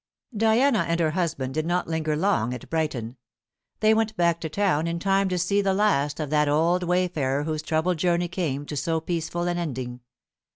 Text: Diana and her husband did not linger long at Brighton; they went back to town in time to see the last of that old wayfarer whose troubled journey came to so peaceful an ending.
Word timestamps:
Diana 0.35 0.79
and 0.87 0.99
her 0.99 1.11
husband 1.11 1.53
did 1.53 1.67
not 1.67 1.87
linger 1.87 2.15
long 2.15 2.55
at 2.55 2.67
Brighton; 2.71 3.17
they 3.81 3.93
went 3.93 4.17
back 4.17 4.41
to 4.41 4.49
town 4.49 4.87
in 4.87 4.97
time 4.97 5.29
to 5.29 5.37
see 5.37 5.61
the 5.61 5.75
last 5.75 6.19
of 6.19 6.31
that 6.31 6.49
old 6.49 6.81
wayfarer 6.81 7.43
whose 7.43 7.61
troubled 7.61 7.97
journey 7.99 8.27
came 8.27 8.65
to 8.65 8.75
so 8.75 8.99
peaceful 8.99 9.43
an 9.43 9.59
ending. 9.59 9.99